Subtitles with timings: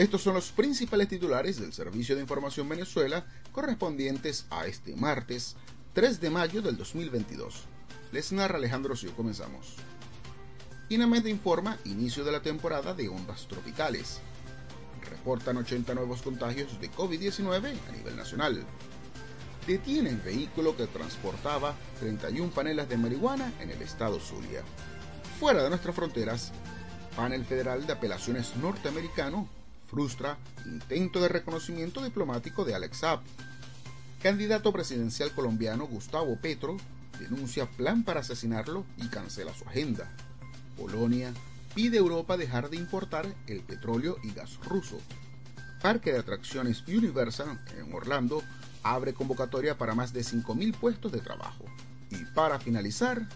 [0.00, 5.56] Estos son los principales titulares del Servicio de Información Venezuela correspondientes a este martes
[5.92, 7.64] 3 de mayo del 2022.
[8.10, 9.14] Les narra Alejandro Sio.
[9.14, 9.74] Comenzamos.
[10.88, 14.20] INAMED informa inicio de la temporada de ondas tropicales.
[15.10, 18.64] Reportan 80 nuevos contagios de COVID-19 a nivel nacional.
[19.66, 24.62] Detienen vehículo que transportaba 31 panelas de marihuana en el estado Zulia.
[25.38, 26.52] Fuera de nuestras fronteras,
[27.14, 29.59] panel federal de apelaciones norteamericano
[29.90, 33.20] frustra intento de reconocimiento diplomático de Alex Saab.
[34.22, 36.76] Candidato presidencial colombiano Gustavo Petro
[37.18, 40.08] denuncia plan para asesinarlo y cancela su agenda.
[40.76, 41.32] Polonia
[41.74, 44.98] pide a Europa dejar de importar el petróleo y gas ruso.
[45.82, 48.42] Parque de Atracciones Universal en Orlando
[48.82, 51.64] abre convocatoria para más de 5.000 puestos de trabajo.
[52.10, 53.26] Y para finalizar,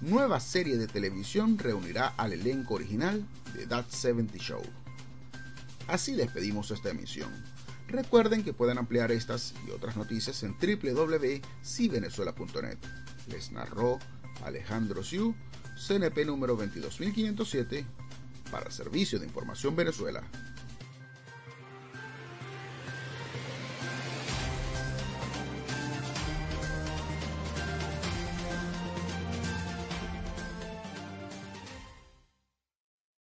[0.00, 4.62] nueva serie de televisión reunirá al elenco original de That 70 Show.
[5.86, 7.30] Así despedimos esta emisión.
[7.88, 12.78] Recuerden que pueden ampliar estas y otras noticias en www.civenezuela.net.
[13.26, 13.98] Les narró
[14.44, 15.34] Alejandro Siu,
[15.86, 17.84] CNP número 22507,
[18.50, 20.22] para Servicio de Información Venezuela.